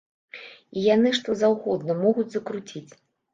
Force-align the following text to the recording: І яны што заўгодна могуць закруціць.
І 0.77 0.85
яны 0.95 1.11
што 1.17 1.35
заўгодна 1.41 1.97
могуць 2.01 2.27
закруціць. 2.39 2.91